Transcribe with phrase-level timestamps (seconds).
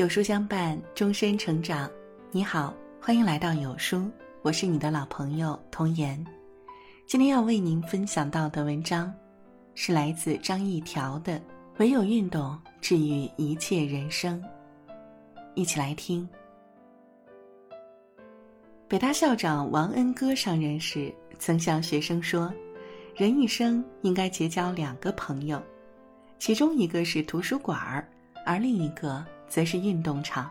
[0.00, 1.86] 有书相伴，终身成长。
[2.30, 4.10] 你好，欢迎来到有书，
[4.40, 6.24] 我是你的老朋友童言。
[7.06, 9.12] 今天要为您分享到的文章，
[9.74, 11.34] 是来自张一条的
[11.76, 14.42] 《唯有运动治愈一切人生》。
[15.54, 16.26] 一起来听。
[18.88, 22.50] 北大校长王恩歌上任时，曾向学生说
[23.14, 25.62] ：“人一生应该结交两个朋友，
[26.38, 28.02] 其中一个是图书馆，
[28.46, 30.50] 而另一个。”则是运动场，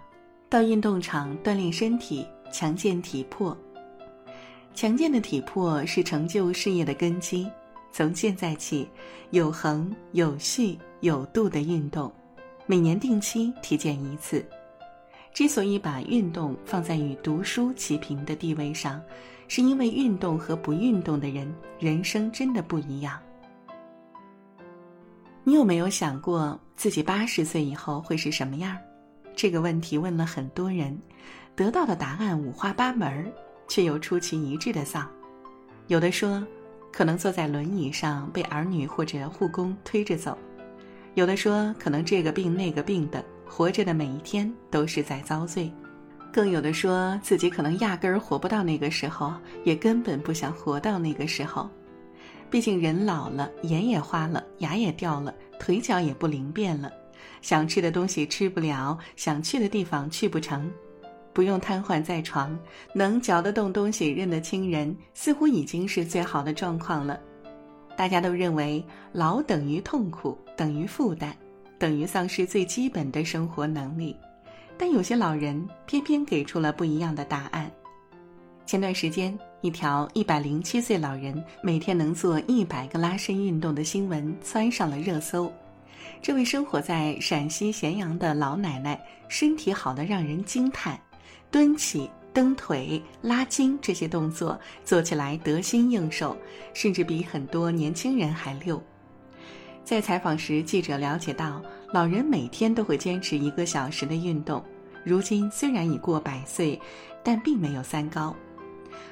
[0.50, 3.58] 到运动场锻炼身体，强健体魄。
[4.76, 7.50] 强健的体魄是成就事业的根基。
[7.92, 8.88] 从现在起，
[9.32, 12.14] 有恒、有序、有度的运动，
[12.68, 14.46] 每年定期体检一次。
[15.34, 19.02] 之所以把运动放在与读书齐平的地位上，
[19.48, 23.20] 是因为运动和不运动的人，人生真的不一样。
[25.44, 28.78] 你有没有想过自己八十岁以后会是什么样？
[29.40, 31.00] 这个问题问了很多人，
[31.56, 33.32] 得到的答案五花八门，
[33.70, 35.10] 却又出奇一致的丧。
[35.88, 36.46] 有的说，
[36.92, 40.34] 可能坐在轮椅上被儿女或者护工推着走；
[41.14, 45.72] 有的说，可能这个病那个病的，活着的每一天都是在遭罪；
[46.34, 51.70] 更有的说自己可能压根儿活不到那个时候，也根本不想活到那个时候。
[52.50, 56.92] 毕竟人老了，眼也花了，牙也掉了，腿脚也不灵便了。
[57.42, 60.72] 想吃的东西吃不了，想去的地方去不成，
[61.34, 62.58] 不用瘫痪在床，
[62.94, 67.20] 能嚼得动东西、认得清人，似乎已经是最好的状况了。
[67.96, 71.36] 大家都认为老等于痛苦，等于负担，
[71.78, 74.16] 等于丧失最基本的生活能力。
[74.78, 77.70] 但有些老人偏偏给出了不一样的答案。
[78.66, 85.52] 前段时间，一条一百零七岁老人每天能做一百个拉伸运动的新闻窜上了热搜。
[86.22, 91.00] 这位生活在陕西咸阳的老奶奶身体好的让人惊叹，
[91.50, 96.38] 蹲起、蹬腿、拉筋这些动作做起来得心应手，
[96.74, 98.82] 甚至比很多年轻人还溜。
[99.84, 101.62] 在采访时，记者了解到，
[101.92, 104.64] 老人每天都会坚持一个小时的运动。
[105.04, 106.80] 如今虽然已过百岁，
[107.24, 108.36] 但并没有三高。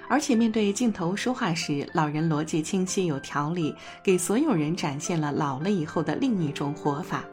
[0.10, 7.24] 而且面对镜头说话时，老人逻辑清晰有条理，给所有人展现了老了以后的另一种活法。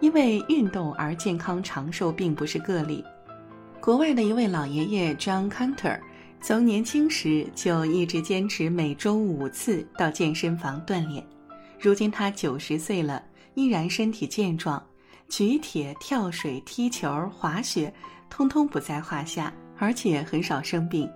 [0.00, 3.04] 因为运动而健康长寿并不是个例。
[3.80, 6.00] 国外的一位老爷爷 John Cantor，
[6.40, 11.24] 从年轻时就一直坚持每周五次到健身房锻炼，
[11.78, 13.22] 如今他九十岁了，
[13.54, 14.82] 依然身体健壮，
[15.28, 17.92] 举铁、跳水、踢球、滑雪，
[18.28, 21.08] 通通不在话下，而且很少生病。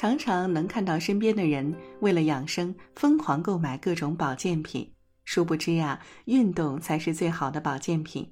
[0.00, 4.90] 常常能看到身边的人为了养生疯狂购买各种保健品，
[5.26, 8.26] 殊不知呀，运动才是最好的保健品。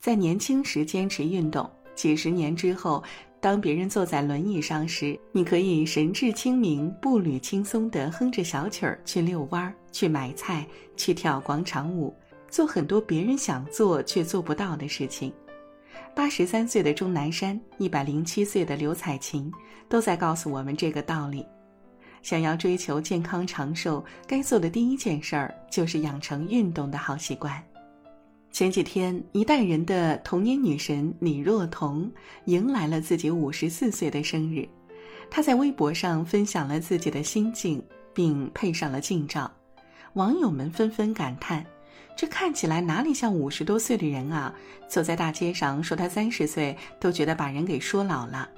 [0.00, 3.00] 在年轻时坚持运动，几十年之后，
[3.40, 12.12] 当别人坐在轮椅上时，你可以神志清明、步履轻松地哼着小曲儿去遛弯儿、去买菜、去跳广场舞，
[12.50, 15.32] 做很多别人想做却做不到的事情。
[16.16, 19.52] 八十三岁的钟南山，一百零七岁的刘彩琴，
[19.86, 21.44] 都在告诉我们这个道理：
[22.22, 27.62] 想要追求健康长寿，该做的第一件事儿就是养成运动的好习惯。
[28.50, 32.10] 前几天，一代人的童年女神李若彤
[32.46, 34.66] 迎来了自己五十四岁的生日，
[35.30, 37.84] 她在微博上分享了自己的心境，
[38.14, 39.52] 并配上了近照，
[40.14, 41.62] 网友们纷纷感叹。
[42.16, 44.52] 这看起来哪里像五十多岁的人啊？
[44.88, 48.48] 走在大街上说他三十岁，都觉得把人给说老了。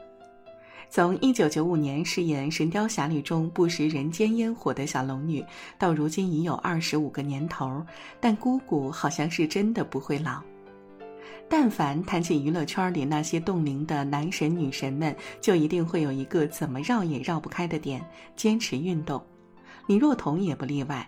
[0.89, 5.45] 从一九九五年饰演《神雕侠侣》中不食人间烟火的小龙女，
[5.77, 7.85] 到如今已有二十五个年头，
[8.21, 10.41] 但姑姑好像是真的不会老。
[11.49, 18.03] 但凡谈起娱乐圈里那些冻龄的男神女神们，就一定会有一个怎么绕也绕不开的点：
[18.37, 19.21] 坚持运动。
[19.89, 21.07] 李若彤也不例外。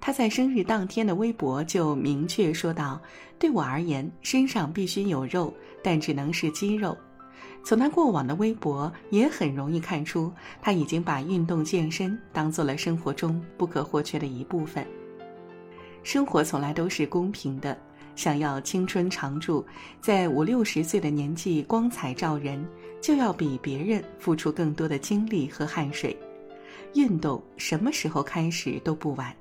[0.00, 3.00] 他在生日当天的微博就明确说道
[3.38, 5.52] ：“对我而言，身上必须有肉，
[5.82, 6.96] 但只能是肌肉。”
[7.62, 10.32] 从他过往的微博也很容易看出，
[10.62, 14.86] 他已经把运动健身当做了生活中不可或缺的一部分。
[16.02, 17.76] 生活从来都是公平的，
[18.16, 19.62] 想要青春常驻，
[20.00, 22.66] 在五六十岁的年纪光彩照人，
[23.02, 26.16] 就要比别人付出更多的精力和汗水。
[26.94, 29.36] 运动什么时候开始都不晚。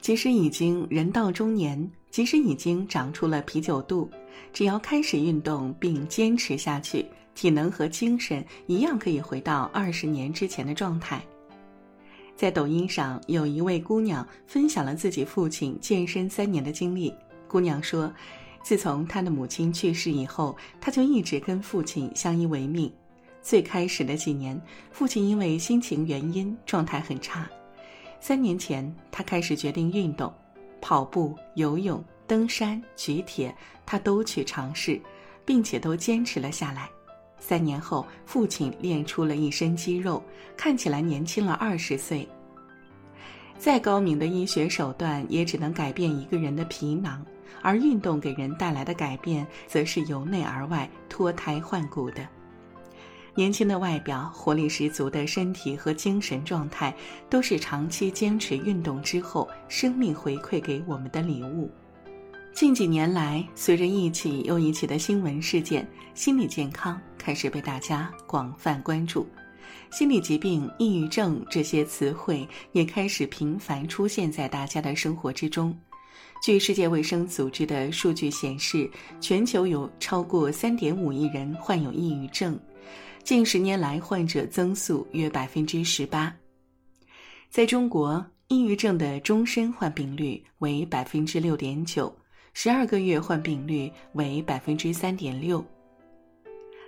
[0.00, 4.08] 即使已经人到中年，即使已经长出了啤酒肚，
[4.52, 7.04] 只要开始运动并坚持下去，
[7.34, 11.22] 体能和精神一样可以回到二十年之前的状态。
[12.36, 17.12] 在抖音上，有一位姑娘分享了自己父亲健身三年的经历。
[17.48, 18.12] 姑娘说，
[18.62, 22.90] 自从她的母亲去世以后，她就一直跟父亲相依为命。
[23.42, 24.60] 最开始的几年，
[24.92, 27.48] 父亲因为心情原因状态很差。
[28.20, 30.32] 三年前，他开始决定运动，
[30.80, 33.54] 跑步、游泳、登山、举铁，
[33.86, 35.00] 他都去尝试，
[35.44, 36.88] 并且都坚持了下来。
[37.38, 40.22] 三年后，父亲练出了一身肌肉，
[40.56, 42.28] 看起来年轻了二十岁。
[43.56, 47.24] 再高明的医学手段也只能改变一个人的皮囊，
[47.62, 52.26] 而运动给人带来的改变，则是由内而外脱胎换骨的。
[53.38, 56.92] 年轻的外表、活力十足的身体和精神状态，
[57.30, 61.70] 都是长期坚持运动之后，生命回馈给我们的礼物。
[62.52, 69.24] 近几年来，随着一起又一起的新闻事件，心理健康开始被大家广泛关注。
[69.92, 75.72] 心理疾病、抑郁症这些词汇也开始频繁出现在大家的生活之中。
[76.42, 78.90] 据世界卫生组织的数据显示，
[79.20, 82.58] 全球有超过3.5亿人患有抑郁症，
[83.28, 86.34] 近十年来患者增速约百分之十八。
[87.50, 92.10] 在中国，抑郁症的终身患病率为百分之六点九，
[92.54, 95.62] 十二个月患病率为百分之三点六。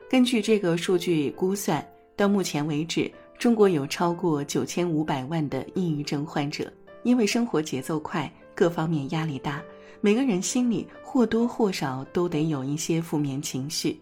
[0.08, 1.86] 根据这个数据估算。
[2.16, 6.72] 到目前为止，中国有超过九千五百万的抑郁症患者。
[7.02, 9.62] 因为生活节奏快，各方面压力大，
[10.00, 14.00] 每个人心里或多或少都得有一些负面情绪。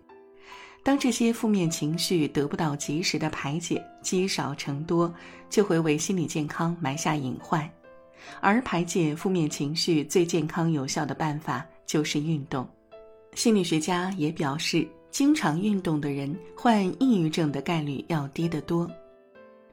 [0.82, 5.12] 当这些负面情绪得不到及时的排解，积少成多，
[5.50, 7.68] 就会为心理健康埋下隐患。
[8.40, 12.68] 而排解负面情绪最健康有效的办法就是运动。
[13.34, 14.88] 心理学家也表示。
[15.10, 18.88] 经常运动的人患抑郁症的概率要低得多，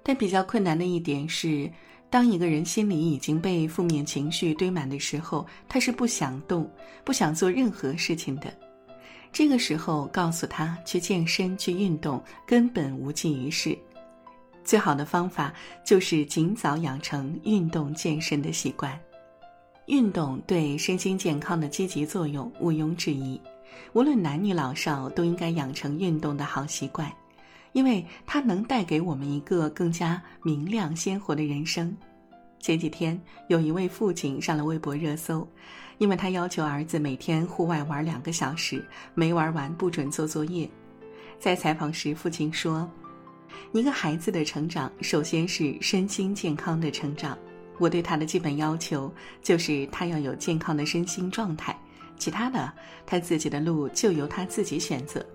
[0.01, 1.69] 但比较困难的一点是，
[2.09, 6.67] 当一个人心里已经被负面情绪堆满的时候，他是不想动、
[7.03, 8.51] 不想做任何事情的。
[9.35, 13.77] 这个时候，告诉他去健身、去运动，根本无济于事。
[14.63, 15.53] 最好的方法
[15.83, 18.97] 就是尽早养成运动健身的习惯。
[19.87, 23.37] 运动对身心健康的积极作用毋庸置疑。
[23.91, 27.11] 无论男女老少都应该养成运动的好习惯，
[27.73, 31.93] 因为它能带给我们一个更加明亮鲜活的人生。
[32.61, 35.45] 前几天，有一位父亲上了微博热搜，
[35.97, 38.83] 因为他要求儿子每天户外玩两个小时，
[39.13, 40.69] 没玩完不准做作业。
[41.39, 42.89] 在采访时，父亲说
[43.74, 47.38] ：“一个孩子的成长，首先是身心健康的成长。
[47.77, 51.77] 我对他的基本要求就是他要有健康的身心状态。”
[52.18, 52.71] 其他的，
[53.06, 55.25] 他自己的路就由他自己选择。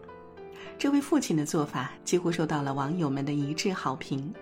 [0.80, 4.32] 这位父亲的做法几乎受到了网友们的一致好评，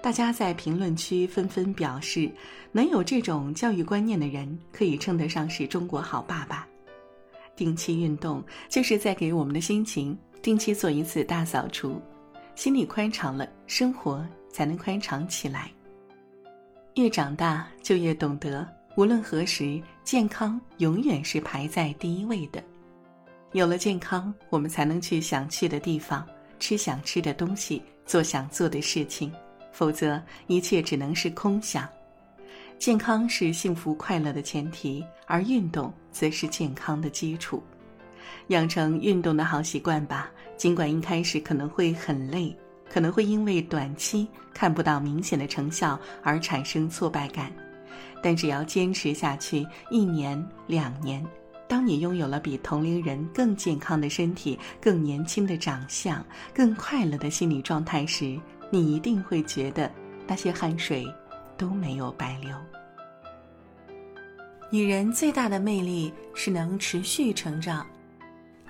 [0.00, 2.30] 大家在评论区纷纷表示，
[2.70, 6.64] 能有这种教育观念的人，可以称得上是中国好爸爸。
[7.56, 12.00] 定期运动，就是在给我们的心情定期做一次大扫除，
[12.54, 15.68] 心里宽敞了，生活才能宽敞起来。
[16.94, 18.64] 越长大，就越懂得。
[18.94, 22.62] 无论何时，健康永远是排在第一位的。
[23.52, 26.26] 有了健康，我们才能去想去的地方，
[26.58, 29.32] 吃想吃的东西，做想做的事情。
[29.72, 31.88] 否则，一切只能是空想。
[32.78, 37.62] 健康是幸福快乐的前提，而运动则是健康的基础。
[38.48, 42.54] 养成运动的好习惯吧，尽管一开始可能会很累，
[42.92, 47.50] 可能会因为短期看不到明显的成效而产生挫败感。
[48.22, 51.24] 但只要坚持下去，一年两年，
[51.68, 59.90] 当你拥有了比同龄人更健康的身体、更年轻的长相、更快乐的心理状态时，你一定会觉得
[60.26, 61.06] 那些汗水
[61.56, 62.56] 都没有白流。
[64.70, 67.86] 女人最大的魅力是能持续成长。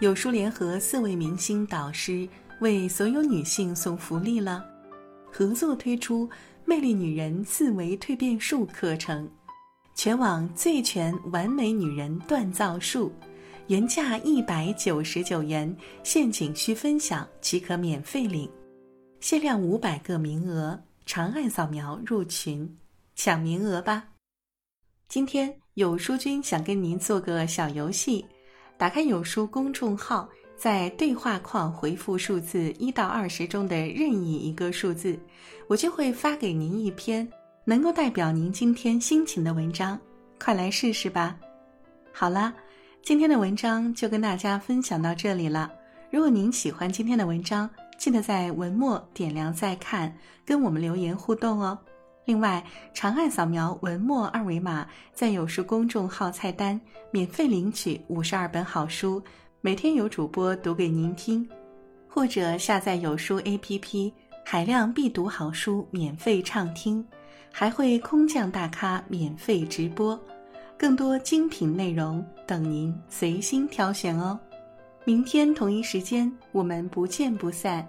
[0.01, 2.29] 有书联合四位明星导师
[2.61, 4.65] 为所有女性送福利了，
[5.33, 6.29] 合作推出。
[6.65, 9.27] 魅力女人四维蜕变术课程，
[9.99, 13.11] 全网最全完美女人锻造术，
[13.67, 18.49] 原价一百九十九元，现仅需分享即可免费领，
[19.19, 22.79] 限量五百个名额，长按扫描入群，
[23.17, 24.05] 抢名额吧。
[25.09, 28.25] 今天有书君想跟您做个小游戏，
[28.77, 30.29] 打开有书公众号。
[30.57, 35.17] 在对话框回复数字一到二十中的任意一个数字，
[35.69, 37.29] 我就会发给您一篇
[37.69, 40.01] 能够代表您今天心情的文章，
[40.41, 41.37] 快来试试吧！
[42.11, 42.51] 好了，
[43.03, 45.71] 今天的文章就跟大家分享到这里了。
[46.11, 50.11] 如果您喜欢今天的文章，记得在文末点亮再看，
[50.47, 51.79] 跟我们留言互动哦。
[52.25, 59.23] 另外，长按扫描文末二维码，在有书公众号菜单免费领取五十二本好书，
[59.61, 61.47] 每天有主播读给您听，
[62.09, 64.11] 或者下载有书 APP，
[64.43, 67.07] 海量必读好书免费畅听，
[67.51, 70.19] 还会空降大咖免费直播，
[70.77, 74.39] 更多精品内容等您随心挑选哦。
[75.05, 77.87] 明天同一时间，我们不见不散。